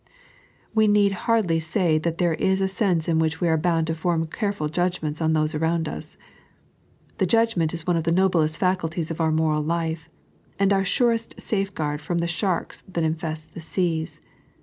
[0.73, 3.93] We need hardly say that there is a sense in which we are bound to
[3.93, 6.17] form careful judgments on those around us.
[7.19, 10.09] The judgment is one of the noblest facul ties of our moral life,
[10.57, 14.21] and our surest safeguard from the sharks that infest tiie seas.